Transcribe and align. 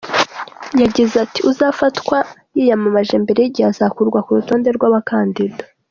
Yagize 0.81 1.15
ati 1.25 1.39
"uzafatwa 1.49 2.17
yiyamamaje 2.55 3.15
mbere 3.23 3.39
y’igihe 3.41 3.67
azakurwa 3.71 4.19
ku 4.25 4.31
rutonde 4.37 4.69
rw’abakandida. 4.77 5.61